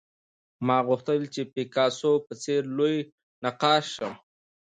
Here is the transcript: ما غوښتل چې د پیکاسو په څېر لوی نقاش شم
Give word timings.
ما 0.67 0.77
غوښتل 0.87 1.21
چې 1.33 1.41
د 1.45 1.51
پیکاسو 1.55 2.11
په 2.25 2.33
څېر 2.43 2.61
لوی 2.77 2.97
نقاش 3.43 3.83
شم 3.95 4.13